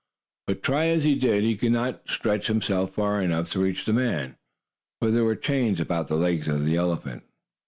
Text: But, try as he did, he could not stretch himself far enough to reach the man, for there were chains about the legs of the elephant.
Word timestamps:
But, 0.47 0.63
try 0.63 0.87
as 0.87 1.03
he 1.03 1.13
did, 1.13 1.43
he 1.43 1.55
could 1.55 1.73
not 1.73 2.09
stretch 2.09 2.47
himself 2.47 2.95
far 2.95 3.21
enough 3.21 3.51
to 3.51 3.59
reach 3.59 3.85
the 3.85 3.93
man, 3.93 4.35
for 4.99 5.11
there 5.11 5.23
were 5.23 5.35
chains 5.35 5.79
about 5.79 6.07
the 6.07 6.15
legs 6.17 6.47
of 6.47 6.65
the 6.65 6.75
elephant. 6.75 7.21